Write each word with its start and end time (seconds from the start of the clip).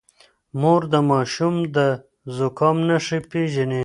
مور 0.61 0.81
د 0.93 0.95
ماشوم 1.11 1.55
د 1.75 1.77
زکام 2.37 2.77
نښې 2.87 3.19
پېژني. 3.31 3.79